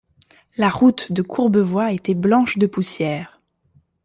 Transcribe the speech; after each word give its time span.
La 0.57 0.69
route 0.71 1.11
de 1.11 1.21
Courbevoie 1.21 1.91
était 1.91 2.15
blanche 2.15 2.57
de 2.57 2.65
poussière. 2.65 3.39